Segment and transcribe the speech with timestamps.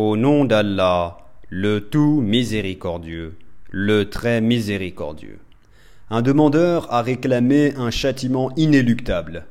[0.00, 1.18] Au nom d'Allah,
[1.48, 3.36] le tout miséricordieux,
[3.68, 5.40] le très miséricordieux.
[6.08, 9.46] Un demandeur a réclamé un châtiment inéluctable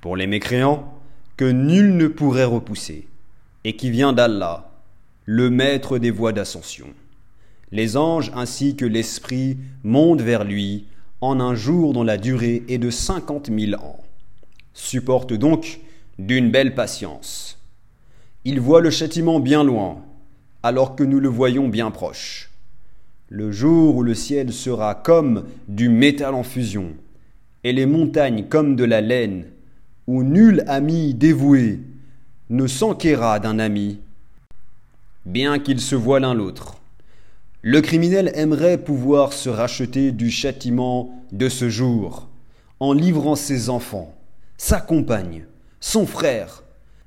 [0.00, 0.94] pour les mécréants
[1.36, 3.08] que nul ne pourrait repousser,
[3.64, 4.70] et qui vient d'Allah,
[5.26, 6.88] le maître des voies d'ascension.
[7.70, 10.86] Les anges ainsi que l'Esprit montent vers lui
[11.20, 14.00] en un jour dont la durée est de cinquante mille ans.
[14.72, 15.80] Supporte donc
[16.18, 17.58] d'une belle patience.
[18.46, 20.02] Il voit le châtiment bien loin,
[20.62, 22.50] alors que nous le voyons bien proche.
[23.30, 26.88] Le jour où le ciel sera comme du métal en fusion,
[27.64, 29.46] et les montagnes comme de la laine,
[30.06, 31.80] où nul ami dévoué
[32.50, 33.98] ne s'enquérera d'un ami,
[35.24, 36.76] bien qu'ils se voient l'un l'autre.
[37.62, 42.28] Le criminel aimerait pouvoir se racheter du châtiment de ce jour,
[42.78, 44.14] en livrant ses enfants,
[44.58, 45.46] sa compagne,
[45.80, 46.62] son frère,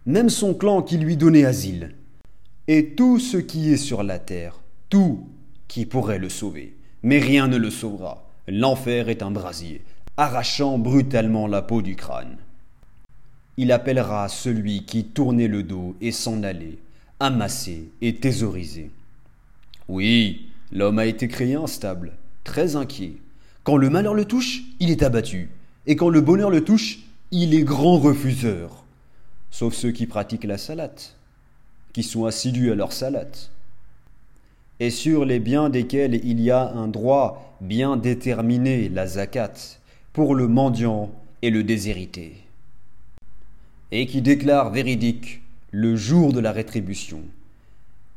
[0.07, 1.91] même son clan qui lui donnait asile,
[2.69, 5.27] et tout ce qui est sur la terre, tout
[5.67, 6.77] qui pourrait le sauver.
[7.03, 8.25] Mais rien ne le sauvera.
[8.47, 9.81] L'enfer est un brasier,
[10.15, 12.37] arrachant brutalement la peau du crâne.
[13.57, 16.77] Il appellera celui qui tournait le dos et s'en allait,
[17.19, 18.91] amassé et thésaurisé.
[19.89, 22.13] Oui, l'homme a été créé instable,
[22.45, 23.17] très inquiet.
[23.65, 25.49] Quand le malheur le touche, il est abattu,
[25.85, 26.99] et quand le bonheur le touche,
[27.31, 28.85] il est grand refuseur.
[29.57, 31.01] Sauf ceux qui pratiquent la salade,
[31.91, 33.35] qui sont assidus à leur salade,
[34.79, 39.79] et sur les biens desquels il y a un droit bien déterminé, la zakat,
[40.13, 41.09] pour le mendiant
[41.41, 42.35] et le déshérité,
[43.91, 47.21] et qui déclarent véridique le jour de la rétribution,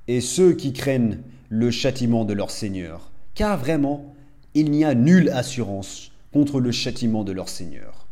[0.08, 4.14] et ceux qui craignent le châtiment de leur Seigneur, car vraiment,
[4.52, 8.06] il n'y a nulle assurance contre le châtiment de leur Seigneur,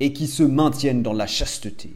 [0.00, 1.90] et qui se maintiennent dans la chasteté,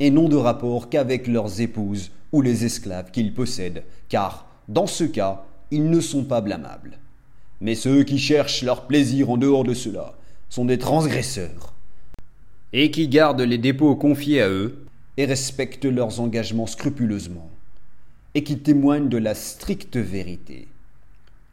[0.00, 5.04] et n'ont de rapport qu'avec leurs épouses ou les esclaves qu'ils possèdent, car, dans ce
[5.04, 6.98] cas, ils ne sont pas blâmables.
[7.60, 10.14] Mais ceux qui cherchent leur plaisir en dehors de cela
[10.48, 11.74] sont des transgresseurs,
[12.72, 17.50] et qui gardent les dépôts confiés à eux, et respectent leurs engagements scrupuleusement,
[18.34, 20.66] et qui témoignent de la stricte vérité,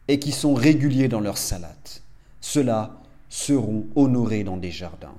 [0.08, 2.02] et qui sont réguliers dans leurs salates.
[2.40, 2.98] Ceux-là
[3.28, 5.14] seront honorés dans des jardins.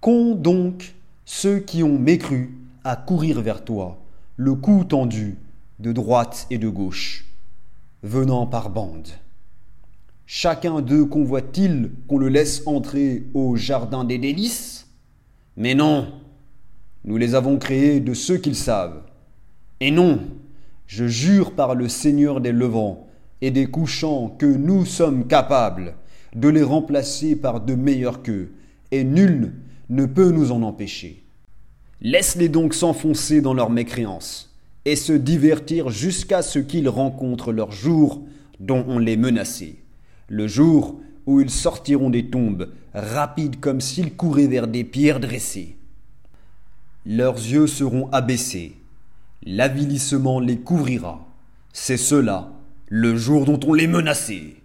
[0.00, 0.94] Qu'ont donc
[1.30, 4.02] ceux qui ont mécru à courir vers toi,
[4.38, 5.36] le cou tendu,
[5.78, 7.26] de droite et de gauche,
[8.02, 9.08] venant par bande
[10.24, 14.86] Chacun d'eux convoite-t-il qu'on le laisse entrer au jardin des délices?
[15.58, 16.10] Mais non,
[17.04, 19.02] nous les avons créés de ceux qu'ils savent.
[19.80, 20.20] Et non,
[20.86, 23.06] je jure par le Seigneur des levants
[23.42, 25.94] et des couchants que nous sommes capables
[26.34, 28.50] de les remplacer par de meilleurs qu'eux,
[28.92, 29.52] et nul
[29.88, 31.24] ne peut nous en empêcher.
[32.00, 34.54] Laisse-les donc s'enfoncer dans leur mécréance,
[34.84, 38.22] et se divertir jusqu'à ce qu'ils rencontrent leur jour
[38.60, 39.76] dont on les menaçait,
[40.28, 45.76] le jour où ils sortiront des tombes, rapides comme s'ils couraient vers des pierres dressées.
[47.04, 48.76] Leurs yeux seront abaissés,
[49.44, 51.26] l'avilissement les couvrira.
[51.72, 52.52] C'est cela,
[52.88, 54.56] le jour dont on les menaçait.